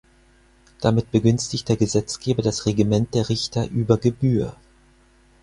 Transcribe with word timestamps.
Damit 0.79 1.11
begünstigt 1.11 1.69
der 1.69 1.77
Gesetzgeber 1.77 2.41
das 2.41 2.65
Regiment 2.65 3.13
der 3.13 3.29
Richter 3.29 3.67
über 3.69 3.99
Gebühr. 3.99 4.55